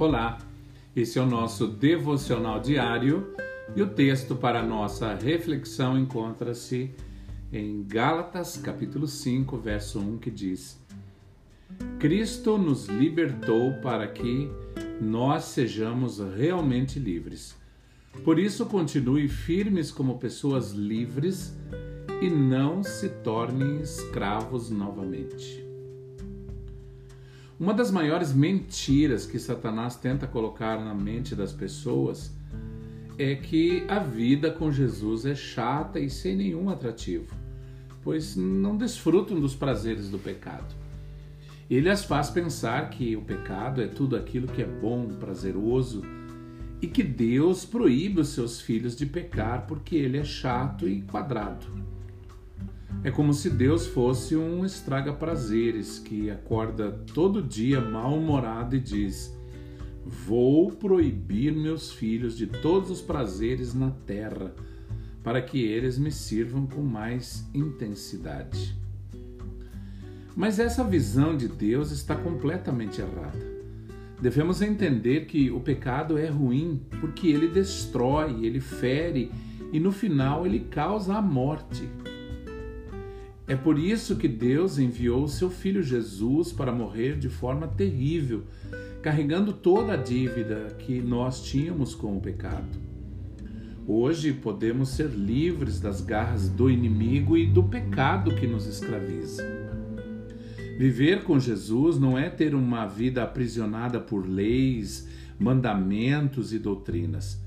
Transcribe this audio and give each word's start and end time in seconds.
Olá, 0.00 0.38
esse 0.96 1.18
é 1.18 1.22
o 1.22 1.26
nosso 1.26 1.66
devocional 1.66 2.58
diário 2.58 3.34
e 3.76 3.82
o 3.82 3.86
texto 3.86 4.34
para 4.34 4.62
nossa 4.62 5.12
reflexão 5.12 5.98
encontra-se 5.98 6.90
em 7.52 7.84
Gálatas, 7.86 8.56
capítulo 8.56 9.06
5, 9.06 9.58
verso 9.58 10.00
1, 10.00 10.16
que 10.16 10.30
diz: 10.30 10.82
Cristo 11.98 12.56
nos 12.56 12.86
libertou 12.86 13.74
para 13.82 14.08
que 14.08 14.50
nós 15.02 15.44
sejamos 15.44 16.18
realmente 16.18 16.98
livres. 16.98 17.54
Por 18.24 18.38
isso, 18.38 18.64
continue 18.64 19.28
firmes 19.28 19.90
como 19.90 20.18
pessoas 20.18 20.70
livres 20.70 21.54
e 22.22 22.30
não 22.30 22.82
se 22.82 23.10
tornem 23.22 23.82
escravos 23.82 24.70
novamente. 24.70 25.69
Uma 27.60 27.74
das 27.74 27.90
maiores 27.90 28.32
mentiras 28.32 29.26
que 29.26 29.38
Satanás 29.38 29.94
tenta 29.94 30.26
colocar 30.26 30.82
na 30.82 30.94
mente 30.94 31.36
das 31.36 31.52
pessoas 31.52 32.32
é 33.18 33.34
que 33.34 33.84
a 33.86 33.98
vida 33.98 34.50
com 34.50 34.72
Jesus 34.72 35.26
é 35.26 35.34
chata 35.34 36.00
e 36.00 36.08
sem 36.08 36.34
nenhum 36.34 36.70
atrativo, 36.70 37.26
pois 38.02 38.34
não 38.34 38.78
desfrutam 38.78 39.38
dos 39.38 39.54
prazeres 39.54 40.08
do 40.08 40.18
pecado. 40.18 40.74
Ele 41.68 41.90
as 41.90 42.02
faz 42.02 42.30
pensar 42.30 42.88
que 42.88 43.14
o 43.14 43.20
pecado 43.20 43.82
é 43.82 43.86
tudo 43.86 44.16
aquilo 44.16 44.48
que 44.48 44.62
é 44.62 44.66
bom, 44.66 45.08
prazeroso 45.08 46.00
e 46.80 46.86
que 46.86 47.02
Deus 47.02 47.66
proíbe 47.66 48.22
os 48.22 48.30
seus 48.30 48.58
filhos 48.58 48.96
de 48.96 49.04
pecar 49.04 49.66
porque 49.66 49.96
ele 49.96 50.16
é 50.16 50.24
chato 50.24 50.88
e 50.88 51.02
quadrado. 51.02 51.66
É 53.02 53.10
como 53.10 53.32
se 53.32 53.48
Deus 53.48 53.86
fosse 53.86 54.36
um 54.36 54.62
estraga-prazeres 54.62 55.98
que 55.98 56.30
acorda 56.30 56.92
todo 57.14 57.42
dia 57.42 57.80
mal-humorado 57.80 58.76
e 58.76 58.80
diz: 58.80 59.34
Vou 60.04 60.70
proibir 60.70 61.54
meus 61.54 61.90
filhos 61.90 62.36
de 62.36 62.46
todos 62.46 62.90
os 62.90 63.00
prazeres 63.00 63.72
na 63.72 63.90
terra, 63.90 64.54
para 65.22 65.40
que 65.40 65.64
eles 65.64 65.96
me 65.96 66.12
sirvam 66.12 66.66
com 66.66 66.82
mais 66.82 67.48
intensidade. 67.54 68.78
Mas 70.36 70.58
essa 70.58 70.84
visão 70.84 71.34
de 71.34 71.48
Deus 71.48 71.90
está 71.92 72.14
completamente 72.14 73.00
errada. 73.00 73.50
Devemos 74.20 74.60
entender 74.60 75.24
que 75.24 75.50
o 75.50 75.60
pecado 75.60 76.18
é 76.18 76.28
ruim 76.28 76.82
porque 77.00 77.28
ele 77.28 77.48
destrói, 77.48 78.44
ele 78.44 78.60
fere 78.60 79.32
e 79.72 79.80
no 79.80 79.90
final 79.90 80.44
ele 80.44 80.60
causa 80.60 81.14
a 81.14 81.22
morte. 81.22 81.88
É 83.50 83.56
por 83.56 83.80
isso 83.80 84.14
que 84.14 84.28
Deus 84.28 84.78
enviou 84.78 85.26
seu 85.26 85.50
filho 85.50 85.82
Jesus 85.82 86.52
para 86.52 86.70
morrer 86.70 87.18
de 87.18 87.28
forma 87.28 87.66
terrível, 87.66 88.44
carregando 89.02 89.52
toda 89.52 89.94
a 89.94 89.96
dívida 89.96 90.68
que 90.78 91.00
nós 91.00 91.42
tínhamos 91.42 91.92
com 91.92 92.16
o 92.16 92.20
pecado. 92.20 92.78
Hoje 93.88 94.32
podemos 94.32 94.90
ser 94.90 95.08
livres 95.08 95.80
das 95.80 96.00
garras 96.00 96.48
do 96.48 96.70
inimigo 96.70 97.36
e 97.36 97.44
do 97.44 97.64
pecado 97.64 98.36
que 98.36 98.46
nos 98.46 98.66
escraviza. 98.66 99.44
Viver 100.78 101.24
com 101.24 101.36
Jesus 101.40 101.98
não 101.98 102.16
é 102.16 102.30
ter 102.30 102.54
uma 102.54 102.86
vida 102.86 103.24
aprisionada 103.24 103.98
por 103.98 104.28
leis, 104.28 105.08
mandamentos 105.40 106.52
e 106.52 106.58
doutrinas. 106.60 107.42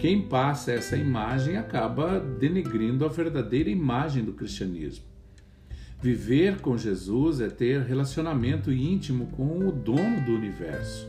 Quem 0.00 0.20
passa 0.20 0.72
essa 0.72 0.96
imagem 0.96 1.56
acaba 1.56 2.18
denegrindo 2.18 3.04
a 3.04 3.08
verdadeira 3.08 3.70
imagem 3.70 4.24
do 4.24 4.32
cristianismo. 4.32 5.07
Viver 6.00 6.60
com 6.60 6.78
Jesus 6.78 7.40
é 7.40 7.48
ter 7.48 7.82
relacionamento 7.82 8.70
íntimo 8.70 9.26
com 9.32 9.66
o 9.66 9.72
dono 9.72 10.24
do 10.24 10.30
universo. 10.30 11.08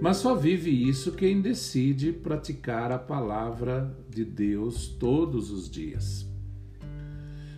Mas 0.00 0.16
só 0.16 0.34
vive 0.34 0.70
isso 0.70 1.12
quem 1.12 1.42
decide 1.42 2.10
praticar 2.10 2.90
a 2.90 2.98
palavra 2.98 3.94
de 4.08 4.24
Deus 4.24 4.88
todos 4.88 5.50
os 5.50 5.70
dias. 5.70 6.26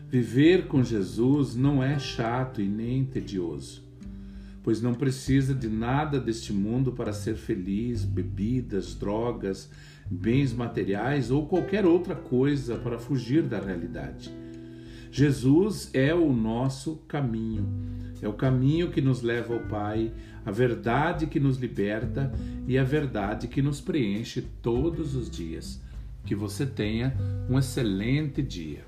Viver 0.08 0.66
com 0.66 0.82
Jesus 0.82 1.54
não 1.54 1.80
é 1.80 2.00
chato 2.00 2.60
e 2.60 2.68
nem 2.68 3.04
tedioso, 3.04 3.84
pois 4.60 4.82
não 4.82 4.92
precisa 4.92 5.54
de 5.54 5.68
nada 5.68 6.18
deste 6.18 6.52
mundo 6.52 6.90
para 6.90 7.12
ser 7.12 7.36
feliz 7.36 8.04
bebidas, 8.04 8.96
drogas, 8.96 9.70
bens 10.10 10.52
materiais 10.52 11.30
ou 11.30 11.46
qualquer 11.46 11.86
outra 11.86 12.16
coisa 12.16 12.74
para 12.74 12.98
fugir 12.98 13.44
da 13.44 13.60
realidade. 13.60 14.43
Jesus 15.16 15.90
é 15.94 16.12
o 16.12 16.32
nosso 16.32 16.96
caminho. 17.06 17.68
É 18.20 18.26
o 18.26 18.32
caminho 18.32 18.90
que 18.90 19.00
nos 19.00 19.22
leva 19.22 19.54
ao 19.54 19.60
Pai, 19.60 20.12
a 20.44 20.50
verdade 20.50 21.28
que 21.28 21.38
nos 21.38 21.56
liberta 21.56 22.32
e 22.66 22.76
a 22.76 22.82
verdade 22.82 23.46
que 23.46 23.62
nos 23.62 23.80
preenche 23.80 24.42
todos 24.60 25.14
os 25.14 25.30
dias. 25.30 25.80
Que 26.26 26.34
você 26.34 26.66
tenha 26.66 27.14
um 27.48 27.56
excelente 27.56 28.42
dia. 28.42 28.84